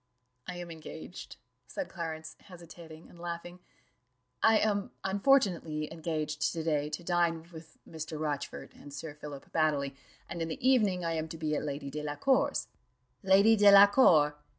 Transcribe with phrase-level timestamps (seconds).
[0.47, 1.35] "I am engaged,"
[1.67, 3.59] said Clarence, hesitating and laughing
[4.41, 8.19] "I am unfortunately engaged to day to dine with Mr.
[8.19, 9.95] Rochfort and Sir Philip Baddely,
[10.27, 12.67] and in the evening I am to be at Lady Delacour's."
[13.21, 14.37] "Lady Delacour!